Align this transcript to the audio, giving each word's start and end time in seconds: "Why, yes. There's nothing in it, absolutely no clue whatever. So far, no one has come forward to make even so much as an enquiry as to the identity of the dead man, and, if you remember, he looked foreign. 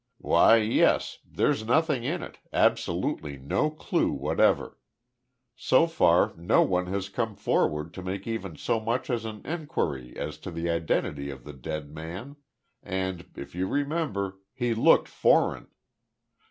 "Why, 0.17 0.57
yes. 0.57 1.19
There's 1.23 1.63
nothing 1.63 2.03
in 2.03 2.23
it, 2.23 2.39
absolutely 2.51 3.37
no 3.37 3.69
clue 3.69 4.11
whatever. 4.11 4.79
So 5.55 5.85
far, 5.85 6.33
no 6.35 6.63
one 6.63 6.87
has 6.87 7.07
come 7.07 7.35
forward 7.35 7.93
to 7.93 8.01
make 8.01 8.25
even 8.25 8.55
so 8.55 8.79
much 8.79 9.11
as 9.11 9.25
an 9.25 9.43
enquiry 9.45 10.17
as 10.17 10.39
to 10.39 10.49
the 10.49 10.71
identity 10.71 11.29
of 11.29 11.43
the 11.43 11.53
dead 11.53 11.91
man, 11.91 12.37
and, 12.81 13.29
if 13.35 13.53
you 13.53 13.67
remember, 13.67 14.39
he 14.55 14.73
looked 14.73 15.07
foreign. 15.07 15.67